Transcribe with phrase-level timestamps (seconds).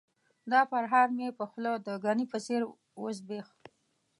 [0.51, 2.61] دا پرهار مې په خوله د ګني په څېر
[3.03, 3.47] وزبیښ.